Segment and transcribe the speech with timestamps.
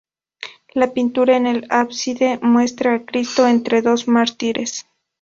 [0.73, 4.87] La pintura en el ábside muestra a Cristo entre dos mártires.